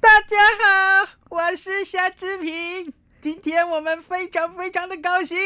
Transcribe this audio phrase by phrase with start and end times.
[0.00, 2.92] 大家好，我是夏志平。
[3.20, 5.36] 今天我们非常非常的高兴，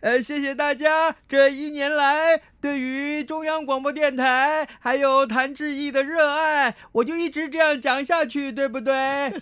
[0.00, 9.32] 呃，谢谢大家这一年来对于中央广播电台还有谭志毅的热爱，我就一直这样讲下去，对不对？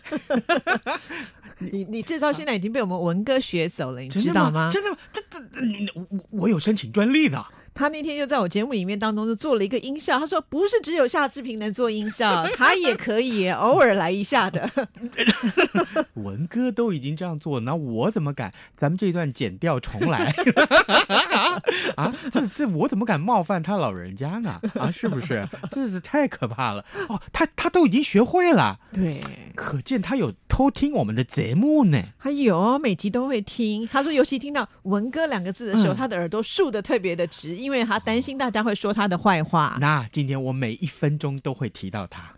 [1.59, 4.69] 你你这招现在已经被我们文哥学走了，你知道吗？
[4.73, 4.99] 真的吗？
[5.13, 5.39] 这这
[5.95, 7.45] 我我我有申请专利的。
[7.75, 14.71] 他那天就在我节目里面当中就做了一个音效，他说不是只有夏志平能做音效， 他也可以偶尔来一下的。
[16.15, 18.53] 文哥都已经这样做，那我怎么敢？
[18.77, 20.33] 咱们这一段剪掉重来
[21.97, 22.15] 啊！
[22.31, 24.61] 这这我怎么敢冒犯他老人家呢？
[24.79, 25.49] 啊，是不是？
[25.71, 26.85] 真是太可怕了！
[27.09, 29.21] 哦，他他都已经学会了，对，
[29.55, 32.03] 可见他有偷听我们的节目呢。
[32.19, 37.57] 还有每集都会听，他说尤其听到文哥两个字的时候，他的耳朵竖的特别的直。
[37.57, 39.77] 因为他担心大家会说他的坏话。
[39.81, 42.33] 那今天我每一分钟都会提到他。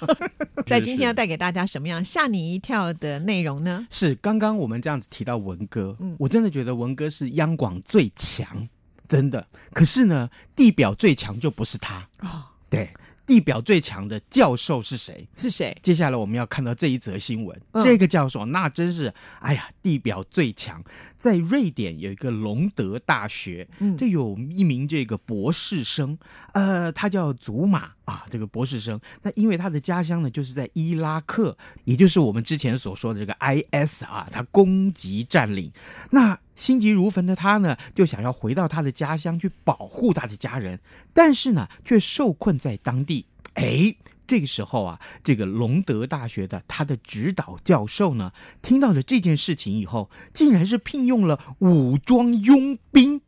[0.66, 3.86] 在今天要带给大家什么样吓你一跳的内容呢？
[3.90, 8.68] 是刚刚我们这样子提到文哥，我真的觉得文哥是央广最强，
[9.08, 9.46] 真的。
[9.72, 12.42] 可是呢，地表最强就不是他哦。
[12.68, 12.90] 对。
[13.28, 15.28] 地表最强的教授是谁？
[15.36, 15.76] 是谁？
[15.82, 17.60] 接下来我们要看到这一则新闻。
[17.84, 20.82] 这个教授那真是，哎呀，地表最强。
[21.14, 26.16] 在瑞典有一个隆德大学，嗯这有一名这个博士生，
[26.54, 28.98] 呃，他叫祖马啊，这个博士生。
[29.20, 35.70] 那因为他的家乡呢，就是在伊拉克，也就是我们之前所说的这个 IS 啊，他攻击占领。
[36.10, 40.80] 那心急如焚的他呢，就想要回到他的家乡去保护他的家人，
[41.12, 43.26] 但是呢，却受困在当地。
[43.52, 43.94] 哎，
[44.26, 53.20] 这个时候啊，这个隆德大学的他的指导教授呢，听到了这件事情以后，竟然是聘用了武装佣兵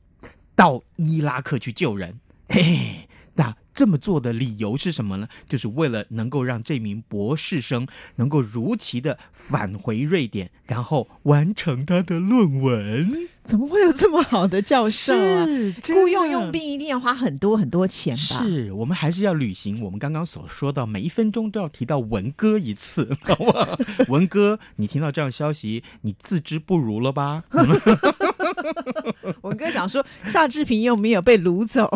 [0.54, 2.18] 到伊拉克去救人。
[2.48, 3.08] 嘿嘿。
[3.70, 5.28] 那这么做的理由是什么呢？
[5.48, 7.86] 就是为了能够让这名博士生
[8.16, 13.28] 能够如期的返回瑞典，然后完成他的论文。
[13.42, 15.46] 怎么会有这么好的教授啊？
[15.86, 18.44] 雇佣佣兵一定要花很多很多钱吧？
[18.44, 23.78] 是我们还是要履行我们刚刚所说到，每一分钟都要提到文哥一次，好吗？
[24.08, 27.44] 文哥，你听到这样消息，你自知不如了吧？
[29.42, 31.90] 文哥想说，夏志平又没有被掳走，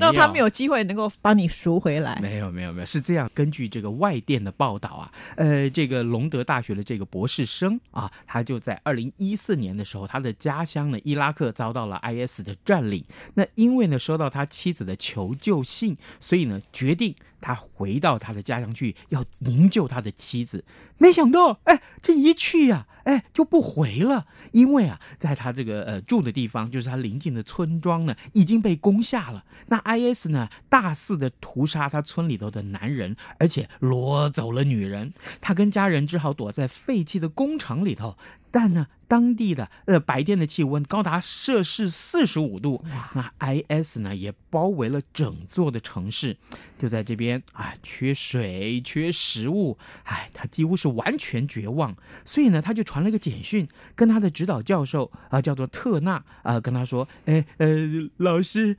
[0.00, 2.18] 让他没有机会能够帮你赎回来。
[2.20, 3.30] 没有，没有，没有，是这样。
[3.34, 13.04] 根据这个外电的报道啊，呃，这个隆德大学的这个博士生啊，他就在二零一四年的时候，他的家乡呢伊拉克遭到了 IS 的占领。
[13.34, 17.14] 那因为呢收到他妻子的求救信，所以呢决定。
[17.40, 20.64] 他回到他的家乡去，要营救他的妻子，
[20.98, 24.26] 没想到，哎，这一去呀，哎，就不回了。
[24.52, 29.44] 因为啊，在他这个呃住的地方，就是他邻近的村庄呢，已经被攻下了。
[29.68, 35.12] 那 IS 呢，大肆的屠杀他村里头的男人，而且掳走了女人。
[35.40, 38.16] 他跟家人只好躲在废弃的工厂里头。
[38.58, 46.38] 但呢，当地的呃白天的气温高达摄氏四十五度，那 IS 呢也包围了整座的城市，
[46.78, 51.94] 就在这边啊，缺水、缺食物，哎，他几乎是完全绝望。
[52.24, 57.68] 所以呢，他就传了个简讯，跟他的指导教授啊，叫做特纳啊，跟他说，哎呃，
[58.16, 58.78] 老师。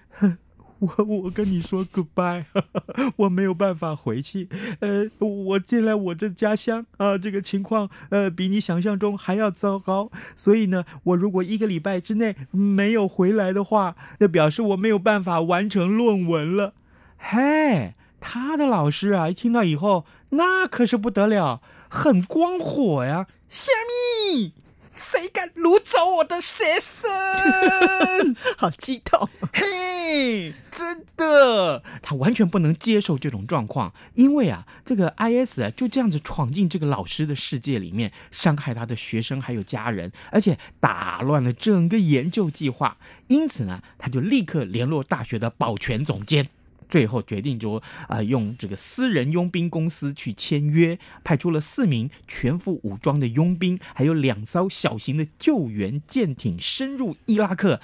[0.80, 2.46] 我我跟你说 goodbye，
[3.18, 4.48] 我没有办法回去。
[4.80, 10.12] 呃，我进来我的家乡啊，这个情况呃比你想象中还要糟糕。
[10.36, 16.74] 所以呢，我如果一个礼拜之内没有回来的话，那表示我没有办法完成论文了。
[17.18, 23.72] 嘿，他的老师啊，一听到以后，那可是不得了，很光火呀，虾
[24.36, 24.54] 米。
[24.90, 28.27] 谁敢掳走我的学生？
[28.60, 29.30] 好激动！
[29.54, 42.98] 嘿，真的，他完全不能接受这种状况，因为啊，这个 IS 啊就这样子闯进这个老师的世界里面，伤害他的学生还有家人，而且打乱了整个研究计划。
[43.28, 46.50] 因此呢，他就立刻联络大学的保全总监。
[46.90, 57.80] 最后决定就啊，用这个私人佣兵公司去签约，派出了四名全副武装的佣兵，还有两艘小型的救援舰艇深入伊拉克。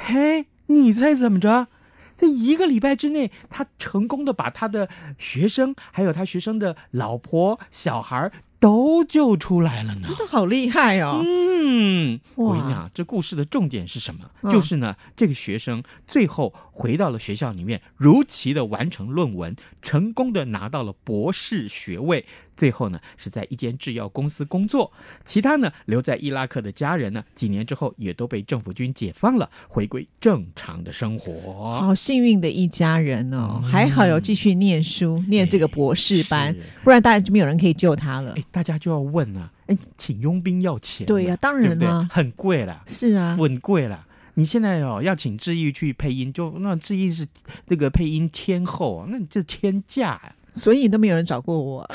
[0.00, 1.66] 嘿，你猜怎么着？
[2.14, 10.16] 在一个礼拜之内，他成功的把他的学生，还有他学生的老婆、小孩都救出来了呢真。
[10.16, 11.22] 的好厉害哦！
[11.24, 14.30] 嗯，我跟你讲，这故事的重点是什么？
[14.42, 22.24] 嗯就是呢，这个学生最后回到了学校里面，如期的完成论文，成功的拿到了博士学位。
[22.56, 24.90] 最后呢，是在一间制药公司工作。
[25.24, 31.70] 其他呢，留在伊拉克的家人呢，几年之后也都被政府军解放了，回归正常的生活。
[31.70, 41.06] 好幸运的一家人哦，还好有继续念书，念这个博士班是，不然大家就没有人可以救他了哎。，大家就要问啊，哎，请佣兵要钱？
[41.06, 42.82] 对呀当然对不对啦很贵啦。
[42.86, 44.04] 是啊，很贵啦。
[44.34, 47.26] 你现在哦要请志毅去配音，就那志毅是
[47.66, 51.88] 这个配音天后啊，那你这天价呀、所以都没有人找过我。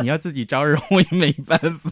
[0.00, 1.90] 你要自己招人，我也没办法。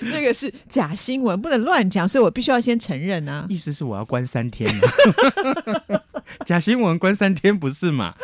[0.00, 3.46] 那个是假新闻，不能乱讲，所以我必须要先承认啊。
[3.48, 4.82] 意思是我要关三天呢，
[6.44, 8.14] 假新闻关三天不是嘛？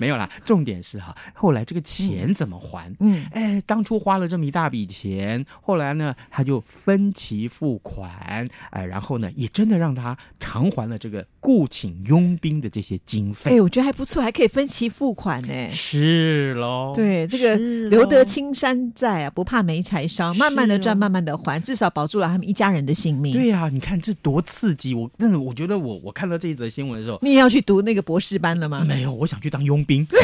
[0.00, 2.90] 没有啦，重点是哈，后来这个钱怎么还？
[3.00, 13.50] 嗯，哎，当初花了这么一大笔钱，后来呢，他就分期付款，哎，然后呢，也真的让他偿还了这个雇请佣兵的这些经费。
[13.50, 15.70] 哎，我觉得还不错，还可以分期付款呢。
[15.72, 17.56] 是喽，对，这个
[17.90, 23.32] 留得青山在啊，不怕没柴烧，慢慢的赚，哦慢慢的还，至少保住了他们一家人的性命。
[23.32, 24.94] 对呀、你看这多刺激！
[24.94, 28.84] 我真的，我觉得我我看到这一则新闻的时候，你也要去读那个博士班了吗？
[28.86, 30.06] 没有，我想去当佣兵。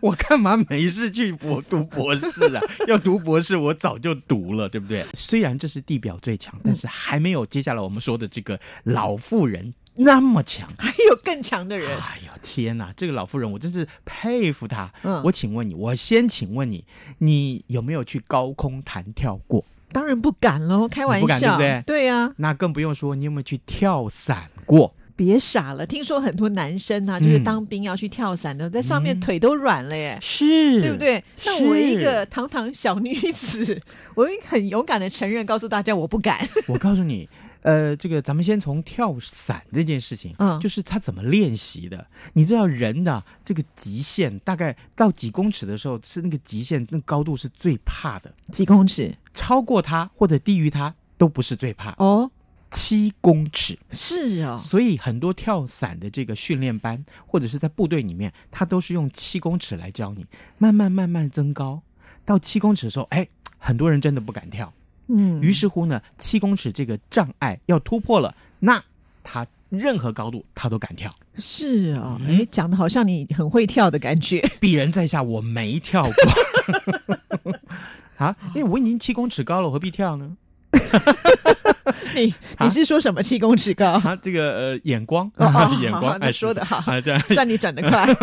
[0.00, 2.60] 我干嘛没事去博读博士啊？
[2.86, 5.04] 要读博士，我早就读了，对不对？
[5.14, 10.68] 虽然这是地表最强，但是还没有接下来我们说的这个老妇人那么强。
[10.78, 12.92] 还有更强的人，哎呦天哪！
[12.96, 14.92] 这个老妇人，我真是佩服她。
[15.02, 16.84] 嗯我请问你，我先请问你，
[17.18, 19.64] 你有没有去高空弹跳过？
[19.92, 21.52] 当然不敢喽，开玩笑不敢对笑。
[21.54, 24.92] 不对对呀、那更不用说，你有没有去跳伞过？
[25.16, 25.86] 别傻了。
[25.86, 30.18] 听说很多男生啊，就是嗯当兵要去跳伞的，在上面腿都软了耶。
[30.20, 30.98] 是对不？
[30.98, 31.22] 对？
[31.46, 33.80] 那我一个堂堂小女子，
[34.16, 36.46] 我很勇敢的承认，告诉大家我不敢。
[36.68, 37.28] 我告诉你，
[37.62, 42.06] 呃，这个咱们先从跳伞这件事情，嗯就是他怎么练习的。
[42.32, 49.14] 你知道人的这个极限大概到几公尺的时候，是那个极限，那高度是最怕的，几公尺？
[49.32, 51.90] 超过它或者低于它都不是最怕。
[51.98, 52.30] 哦，
[52.74, 60.26] 七公尺，是哦，所以很多跳伞的这个训练班，或者是在部队里面，他都是用七公尺来教你，
[60.58, 61.80] 慢慢慢慢增高。
[62.24, 63.24] 到七公尺的时候，哎，
[63.58, 64.72] 很多人真的不敢跳。
[65.06, 68.82] 嗯，于是乎呢，七公尺这个障碍要突破了，那
[69.22, 71.08] 他任何高度他都敢跳。
[71.36, 74.40] 是哦，嗯哎，讲的好像你很会跳的感觉。
[74.60, 77.52] 鄙人在下，我没跳过。
[78.18, 80.36] 啊，因为我已经七公尺高了，我何必跳呢？
[82.14, 83.92] 你啊你是说什么七公尺高？
[83.92, 85.30] 啊，这个呃，眼光，
[85.80, 87.20] 眼光哎，说的好啊，这样。
[87.28, 88.06] 算你转得快。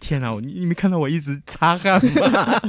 [0.00, 2.60] 天哪，你你没看到我一直擦汗吗？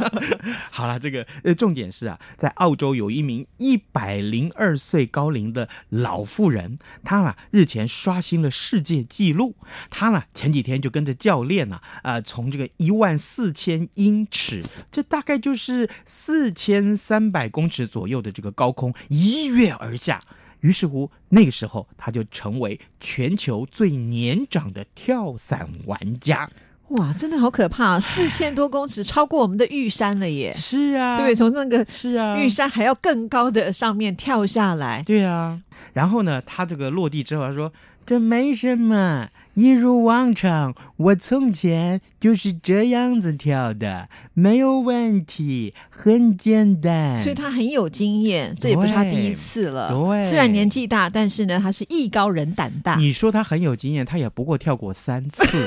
[0.71, 9.55] 好了，这个呃，重点是啊，在澳洲有一名一百零二岁高龄的老妇人，她啊日前刷新了世界纪录。
[9.89, 20.19] 她呢前几天就跟着教练呢、啊，呃，从这个一万四千英尺，这大概就是四千三百公尺左右的这个高空一跃而下。
[20.61, 26.49] 于是乎，那个时候他就成为全球最年长的跳伞玩家。
[26.89, 30.53] 哇，真的好可怕、四千多公尺，超过我们的玉山了耶！
[30.55, 35.01] 是啊，对，从那个是啊，玉山还要更高的上面跳下来。
[35.03, 35.59] 对啊。
[35.93, 37.71] 然后呢，他这个落地之后，他说
[38.05, 49.89] ：“这没什么，一如往常，我从前就是这样子跳的，没有问题，很简单。”所以他很有经验，这也不是他第一次了。
[49.89, 52.95] 对虽然年纪大，但是呢，他是艺高人胆大。
[52.97, 55.43] 你说他很有经验，他也不过跳过三次。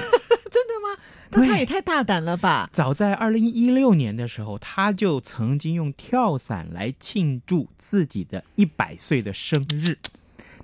[1.31, 2.71] 那他也太大胆了吧？
[2.73, 9.99] 早在二零一六年的时候，他就曾经用跳伞来庆祝自己的一百岁的生日。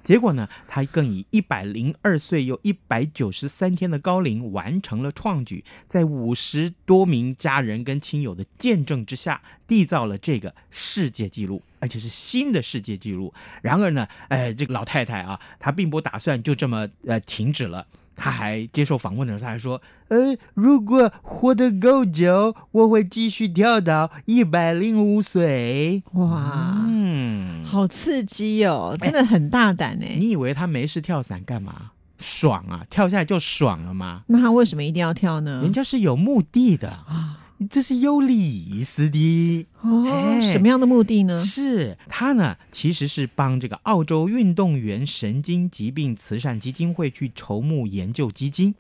[0.05, 13.35] 结果呢，他更以一百零二岁又一百九十三天的高龄完成了创举，在五十多名家人跟亲友的见证之下，缔造了这个世界纪录，而且是新的世界纪录。
[13.61, 17.87] 然而呢，呃，这个老太太啊，她并不打算就这么呃停止了。
[18.17, 28.97] 她还接受访问的时候，她还说：“呃，如果活得够久，我会继续跳到一百零五岁。”哇，嗯，好刺激哦！
[28.99, 30.17] 真的很大胆哎。
[30.19, 31.91] 你以为她没事跳伞干嘛？
[32.17, 34.23] 爽啊，跳下来就爽了吗？
[34.29, 35.61] 那她为什么一定要跳呢？
[35.63, 39.67] 人家是有目的的，啊，这是有意思的。
[39.81, 41.39] 哦，嘿什么样的目的呢？
[41.39, 48.75] 是他呢，其实是帮这个澳洲运动员神经疾病慈善基金会去筹募研究基金。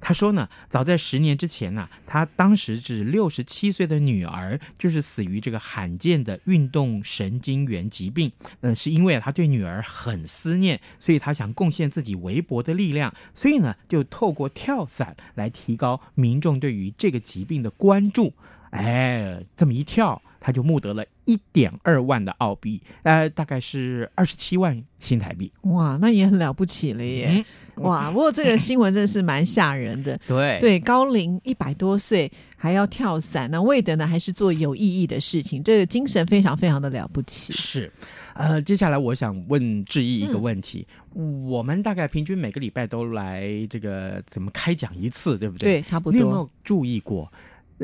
[0.00, 8.30] 他说呢，早在十年之前呢、他当时只六十七岁的女儿就是死于这个罕见的运动神经元疾病。
[8.60, 18.34] 嗯，是因为他对女儿很思念，所以他想贡献自己微薄的力量，所以呢，就透过跳伞来提高民众对于这个疾病的关注。
[18.74, 25.52] 哎，这么一跳，他就募得了一点二万的澳币，呃，大概是二十七万新台币。
[25.62, 27.44] 哇，那也很了不起了耶！
[27.76, 30.18] 嗯哇，不过这个新闻真的是蛮吓人的。
[30.26, 37.52] 对对，高龄一百多岁还要跳伞，那为的呢还是做有意义的事情，这个精神非常非常的了不起。
[37.52, 37.92] 是，
[38.34, 45.80] 呃，接下来我想问志毅一个问题：我们大概平均每个礼拜都来这个怎么开讲一次，对不对？
[45.80, 46.12] 对，差不多。
[46.12, 47.32] 你有没有注意过？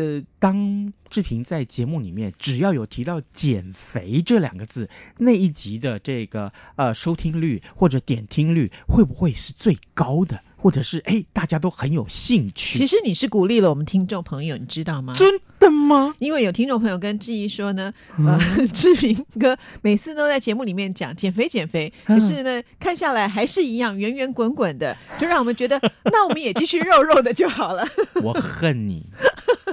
[0.00, 4.88] 呃，当志平在节目里面只要有提到减肥这两个字，
[5.18, 10.40] 那一集的这个呃收听率或者点听率会不会是最高的？
[10.56, 12.78] 或者是哎大家都很有兴趣？
[12.78, 15.14] 其实你是鼓励了我们听众朋友，你知道吗？
[15.16, 16.14] 真的吗？
[16.18, 18.38] 因为有听众朋友跟志毅说呢，呃，
[18.68, 27.82] 志平哥每次都在节目里面讲减肥减肥，可是呢看下来还是一样圆圆滚滚的，就让我们觉得那我们也继续肉肉的就好了。
[28.22, 29.06] 我恨你，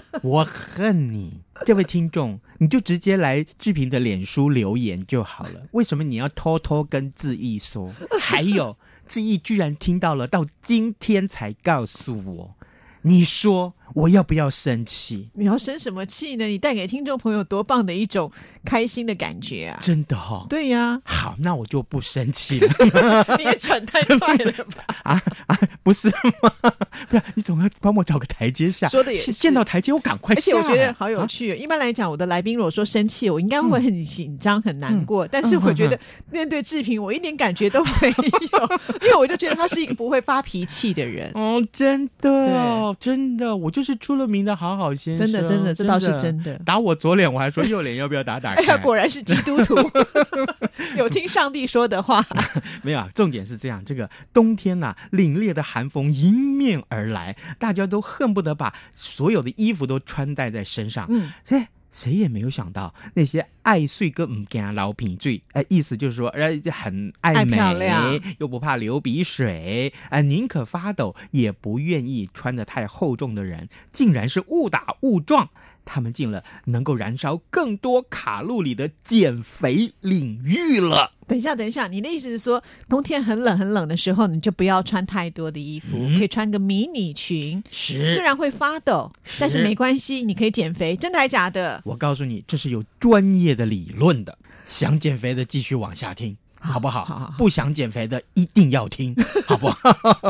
[0.24, 5.68] 我恨你，这位听众，你就直接来志平的脸书留言就好了。
[5.72, 7.92] 为什么你要偷偷跟志毅说？
[8.20, 12.56] 还有，志毅居然听到了，到今天才告诉我，
[13.04, 15.28] 你说我要不要生气？
[15.34, 16.46] 你要生什么气呢？
[16.46, 18.32] 你带给听众朋友多棒的一种
[18.64, 19.80] 开心的感觉啊！
[19.82, 22.70] 真的哈、哦，对呀、好，那我就不生气了
[23.40, 24.84] 你也转太快了吧？
[25.02, 25.58] 啊啊！
[25.82, 26.10] 不是
[26.44, 26.54] 吗？
[27.10, 28.88] 不是，你总要帮我找个台阶下。
[28.88, 30.58] 说的也是见到台阶我赶快而且下。
[30.60, 31.56] 我觉得好有啊趣、哦。
[31.56, 35.28] 一般来讲，我的来宾如果说生气，我应该会很紧张、很难过。
[35.28, 36.00] 但是我觉得
[36.32, 38.60] 面对志平，我一点感觉都没有，
[39.02, 41.32] 因为我就觉得他是一个不会发脾气的人。
[41.34, 46.58] 哦，真的哦，真的，我就是出了名的好好先生，真的，真的，这倒是真的。
[46.66, 48.64] 打我左脸，我还说右脸要不要打打看？
[48.66, 49.76] 哎呀， 果然是基督徒，
[50.98, 52.26] 有听上帝说的话。
[52.84, 61.06] 没有啊，重点是这样：这个冬天呐、凛冽的寒风迎面而来，大家都恨不得把所有的衣服都穿戴在身上。
[61.10, 75.50] 嗯，谁谁也没有想到，那些爱睡个唔惊老品醉，呃，意思就是说，呃，很爱爱美，又不怕流鼻水，呃，宁可发抖也不愿意穿得太厚重的人，竟然是误打误撞。
[75.88, 81.14] 他们进了能够燃烧更多卡路里的减肥领域了。
[81.26, 91.82] 等一下，等一下，你的意思是说，冬天很冷很冷的时候，你就不要穿太多的衣服，嗯可以穿个迷你裙，虽，然会发抖，是但是没关系，你可以减肥，真的还假的？
[91.84, 94.38] 我告诉你，这是有专业的理论的。
[94.64, 96.38] 想减肥的继续往下听。
[96.74, 97.06] 好不好？
[97.06, 99.16] 好好好不想减肥的一定要听，
[99.48, 99.78] 好不好？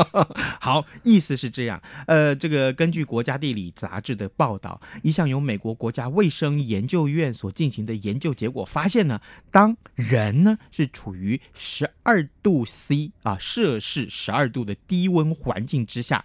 [0.60, 1.80] 好，意思是这样。
[2.06, 16.24] 呃，这个根据国家地理杂志的报道，一项由美国国家卫生研究院所进行的研究结果发现呢，当人呢是处于十二度 C 啊摄氏十二度的低温环境之下，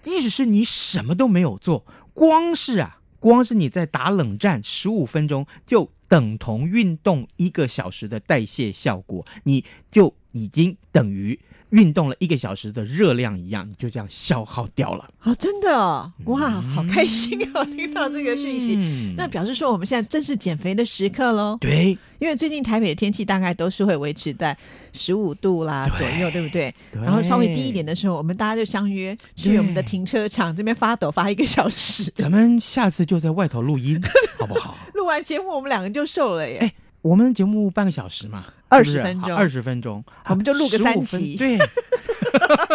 [0.00, 1.84] 即使是你什么都没有做，
[2.14, 2.94] 光是啊。
[3.20, 11.38] 光是你在打冷战十五分钟，就等同运动一个小时的代谢效果，你就已经等于
[11.70, 15.10] 运动了一个小时的热量一样，你就这样消耗掉了。
[15.18, 17.62] 啊，真的哦，哇，好开心哦！
[17.66, 21.58] 听到这个讯息，嗯那表示说我们现在正是减肥的时刻喽。
[21.60, 24.56] 对因为最近台北的天气大概都是会维持在
[24.94, 26.74] 十五度啦左右，对不对？
[26.90, 32.10] 对然后稍微低一点的时候，我们大家就相约去我们的停车场这边发抖发一个小时。
[32.14, 34.00] 咱们下次就在外头录音，
[34.38, 34.74] 好不好？
[35.08, 36.58] 录完节目，我们两个就瘦了耶。
[36.58, 41.56] 哎我们节目半个小时嘛，二十分钟二十分钟，我们就录个三分集对，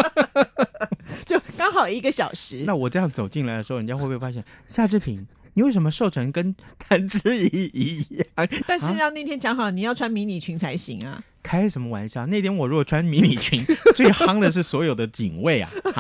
[1.26, 2.64] 就刚好一个小时。
[2.66, 8.48] 那我这样走进来的时候，人家会不会发现夏志平，你为什么瘦成跟谭志怡一样？
[8.66, 11.22] 但是要那天讲好，你要穿迷你裙才行啊。
[11.44, 12.26] 开什么玩笑？
[12.26, 13.64] 那天我如果穿迷你裙，
[13.96, 16.00] 最夯的是所有的警卫啊啊！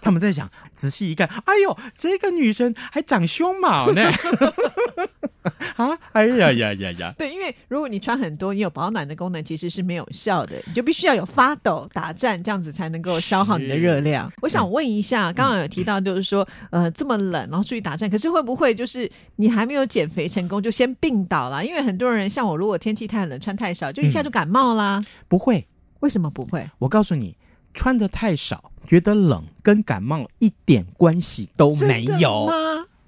[0.00, 4.10] 他们在想，仔细一看，哎呦，这个女生还长胸毛呢！
[5.76, 7.14] 啊，哎呀呀呀呀！
[7.18, 14.32] 对，为如果你穿很多，你有保暖的功能，其实是没有效的，你就必须要有发抖、打颤，这样子才能够消耗你的热量。
[14.40, 21.64] 我想问一下，刚刚有提到就是说，呃，这么冷，然后出去打颤，可是会不会就是你还没有减肥成功，就先病倒了？
[21.64, 25.04] 因为很多人像我，如果天气太冷，穿太少，就一下就感冒啦。
[25.28, 25.66] 不会，
[26.00, 26.68] 为什么不会？
[26.78, 27.36] 我告诉你，
[27.72, 32.48] 穿的太少，觉得冷，跟感冒一点关系都没有。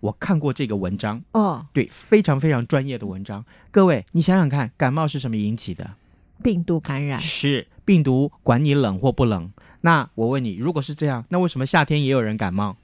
[0.07, 0.13] 吗？
[0.13, 3.45] 我看过这个文章，哦，对，非常非常专业的文章。
[3.71, 5.91] 各位，你想想看，感冒是什么引起的？
[6.43, 7.21] 病毒感染。
[7.21, 9.51] 是病毒管你冷或不冷。
[9.81, 12.77] 那我问你，如果是这样，那为什么夏天也有人感冒？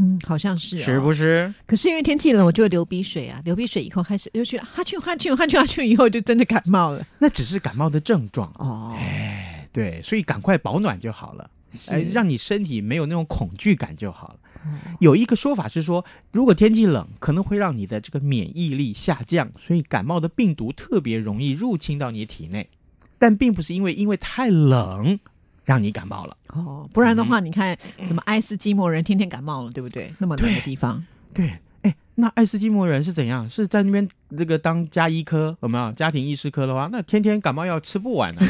[0.00, 1.52] 嗯，好像是、哦，是不是？
[1.66, 7.04] 可是因为天气冷，我就会流鼻水啊，流鼻水以后开始又去哈啾哈啾哈啾哈啾，以后就真的感冒了。
[7.18, 8.48] 那只是感冒的症状。
[8.58, 11.50] 哦，哎，对，所以赶快保暖就好了。
[11.70, 14.34] 是哎，让你身体没有那种恐惧感就好了。
[14.34, 14.38] 哦
[15.00, 22.68] 有一个说法是说，如果天气冷，可能会让你的这个免疫力下降，所以感冒的病毒特别容易入侵到你体内。
[23.18, 25.18] 但并不是因为因为太冷
[25.64, 26.36] 让你感冒了。
[26.48, 30.12] 哦，不然的话，你看什么爱斯基摩人天天感冒了，对不对？
[30.18, 31.60] 那么冷的地方，对，哎，
[32.20, 33.48] 那爱斯基摩人是怎样？
[33.48, 34.06] 是在那边
[34.36, 38.40] 这个当家医科有没有家庭医师科的话，那天天感冒药吃不完呢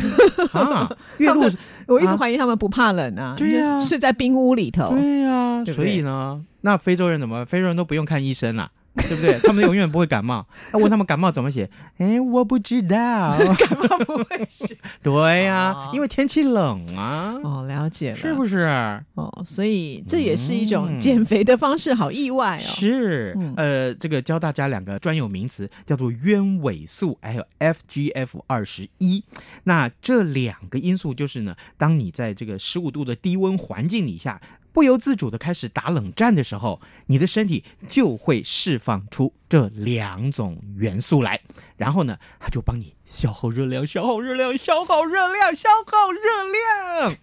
[0.52, 0.90] 啊！
[1.20, 1.54] 岳麓
[1.86, 4.90] 我一直怀疑他们不怕冷啊，对呀就睡在冰屋里头。
[4.96, 7.44] 对呀、所以呢，那非洲人怎么？
[7.44, 9.38] 非洲人都不用看医生啦，对不对？
[9.44, 10.46] 他们永远不会感冒。
[10.72, 11.70] 那问他们感冒怎么写？
[11.98, 13.36] 哎，我不知道。
[13.38, 18.68] 感冒不会写对呀、哦因为天气冷啊，哦，了解了，是不是？
[19.14, 22.66] 哦，所以这也是一种嗯减肥的方式，好意外哦。
[22.66, 29.22] 是，嗯呃，这个教大家两个专有名词，叫做鸢尾素，还有 FGF 二十一。
[29.64, 34.40] 那这两个因素就是呢，当你在这个十五度的低温环境底下，
[34.72, 41.40] 不由自主的开始打冷战的时候，你的身体就会释放出这两种元素来，
[41.76, 47.16] 然后呢，它就帮你消耗热量，消耗热量，消耗热量，消耗热量。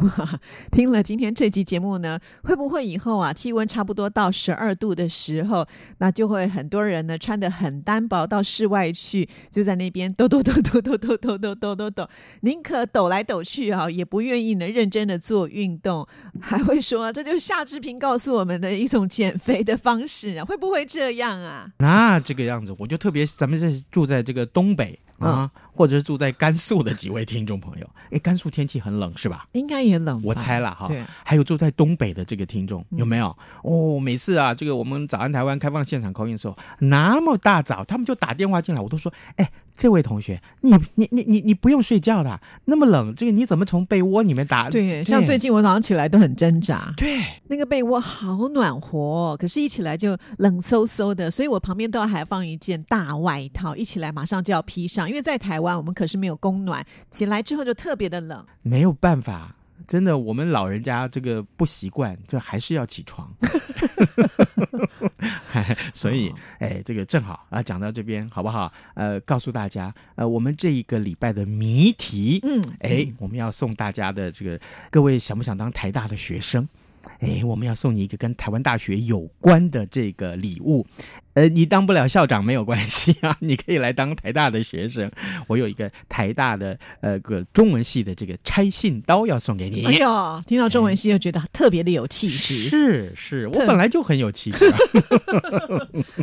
[0.00, 0.40] 哇
[0.72, 5.66] 听了今天这期节目呢，会不会以后啊气温差不多到十二度的时候，
[5.98, 12.08] 那就会很多人呢穿的很单薄到室外去，就在那边抖抖抖抖抖抖抖抖抖抖抖，
[12.40, 16.08] 宁可抖来抖去啊，也不愿意呢认真的做运动，
[16.40, 21.70] 还会说这就是夏志平告诉我们的一种减肥的方式啊，会不会这样啊？
[21.76, 29.46] 那这个样子，我就特别，咱们是住在这个东北啊，或者是住在甘肃的几位听众朋友，哎，甘肃天气很冷是吧？
[29.52, 32.98] 应该也冷，我猜了哈对，还有住在东北的这个听众嗯。
[32.98, 33.36] 有没有？
[33.62, 44.70] 哦，每次啊，这个我们早安台湾开放现场口音的时候，那么大早他们就打电话进来，我都说，哎，这位同学，你你你你你不用睡觉的，那么冷，这个你怎么从被窝里面打？
[44.70, 47.20] 对，像最近我早上起来都很挣扎，对。
[47.48, 58.44] 那个被窝好暖和、哦，可是一起来就冷飕飕的，所以我旁边都要还放一件大外套，一起来马上就要披上，因为在台湾我们可是没有供暖，起来之后就特别的冷。
[58.62, 59.55] 没有办法，
[59.86, 63.32] 真的，我们老人家这个不习惯，就还是要起床。
[65.94, 68.72] 所以，哎，这个正好啊，讲到这边好不好？
[68.94, 76.66] 呃，告诉大家，呃，我们这一个礼拜的谜题，嗯，哎，我们要送大家的这个，各位想不想当台大的学生？
[77.20, 80.86] 哎，我们要送你一个跟台湾大学有关的这个礼物。
[81.34, 85.10] 呃，你当不了校长没有关系啊，你可以来当台大的学生。
[85.48, 89.84] 我有一个台大的呃个中文系的这个拆信刀要送给你。
[89.84, 94.78] 哎呦，听到中文系就觉得特别的有气质，是是，我本来就很有气质、啊。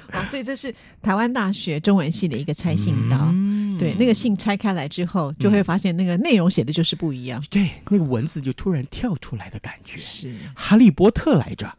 [0.17, 3.17] 啊，所以这是台湾大学中文系的一个拆信刀。
[3.31, 3.52] 嗯
[3.83, 7.43] 对，那个信拆开来之后，就会发现那个内容写的就是不一样。
[7.49, 9.97] 对那个文字就突然跳出来的感觉。
[9.97, 11.71] 是哈利波特来着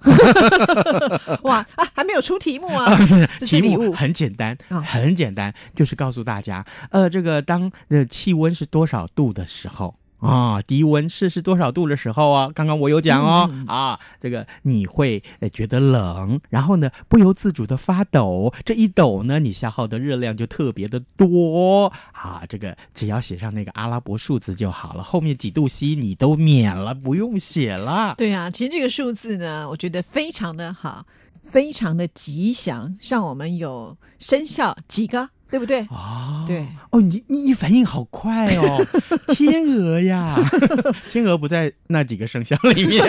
[1.42, 2.96] 哇啊，还没有出题目啊！
[3.40, 9.94] 这是题目礼物很简单，啊很简单，就是告诉大家，呃，这个当呃气温是多少度的时候。
[10.24, 12.50] 啊，低温是是多少度的时候啊？
[12.54, 22.42] 刚刚我有讲哦，嗯啊，这个你会呃觉得冷，然后呢不由自主的发抖，这一抖呢，你消耗的热量就特别的多啊。
[22.48, 28.14] 这个只要写上那个阿拉伯数字就好了，后面几度 C 你都免了，不用写了。
[28.16, 31.06] 对啊，其实这个数字呢，我觉得非常的好，
[31.42, 35.80] 非常的吉祥，像我们有生肖几个，对不对？
[35.90, 38.84] 哦，对，哦，你你你反应好快哦，
[39.34, 40.34] 天鹅呀，
[41.12, 43.04] 天鹅不在那几个生肖里面。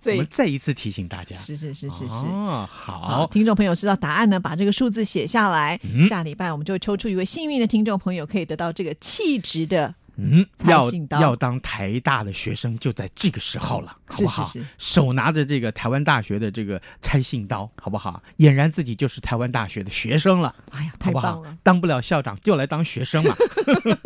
[0.00, 2.14] 所 以我们再一次提醒大家，是是是是是。
[2.26, 5.78] 哦，好，听众朋友知道答案呢，把这个数字写下来。
[5.94, 9.94] 嗯下礼拜我们就会抽出一位幸运的听众朋友，可以得到这个气质的。
[10.18, 14.44] 嗯，要要当台大的学生就在这个时候了，好是不好？
[14.46, 18.22] 是是手拿着这个台湾大学的这个拆信刀，好不好？
[18.38, 21.58] 俨然自己就是台湾大学的学生了，哎呀，好不好太棒了！？
[21.62, 23.34] 当不了校长就来当学生嘛。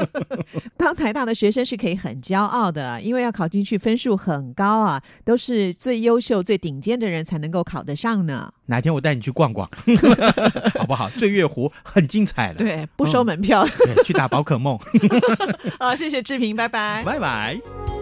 [0.77, 8.53] 当台大的学生是可以很骄傲的，因为要考进去分数很高啊，都是最优秀、最顶尖的人才能够考得上呢。
[8.67, 9.69] 哪天我带你去逛逛，
[10.79, 11.09] 好不好？
[11.11, 13.67] 醉月湖很精彩的，对，不收门票。
[13.67, 14.79] 对，去打宝可梦。
[15.79, 17.03] 好，谢谢志平，拜拜。
[17.05, 18.00] 拜拜。